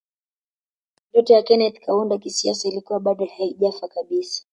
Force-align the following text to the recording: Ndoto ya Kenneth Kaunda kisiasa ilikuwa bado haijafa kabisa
Ndoto 1.09 1.31
ya 1.33 1.41
Kenneth 1.43 1.79
Kaunda 1.85 2.17
kisiasa 2.17 2.67
ilikuwa 2.67 2.99
bado 2.99 3.25
haijafa 3.37 3.87
kabisa 3.87 4.43